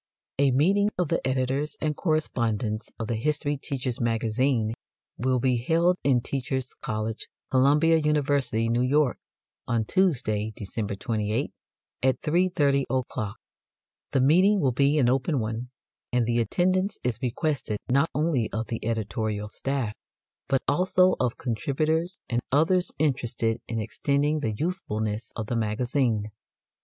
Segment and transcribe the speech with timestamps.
[0.39, 4.73] A meeting of the editors and correspondents of THE HISTORY TEACHER'S MAGAZINE
[5.19, 9.19] will be held in Teachers' College, Columbia University, New York,
[9.67, 11.51] on Tuesday, December 28,
[12.01, 13.35] at 3.30 o'clock.
[14.09, 15.69] The meeting will be an open one,
[16.11, 19.93] and the attendance is requested not only of the editorial staff,
[20.47, 26.31] but also of contributors and others interested in extending the usefulness of the Magazine.